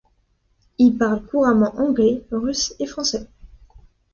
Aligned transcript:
Il 0.79 0.97
parle 0.97 1.21
couramment 1.27 1.77
Anglais, 1.77 2.25
Russe 2.31 2.73
et 2.79 2.87
Français. 2.87 3.27